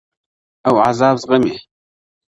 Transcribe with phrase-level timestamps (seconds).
[0.67, 1.55] او عذاب زغمي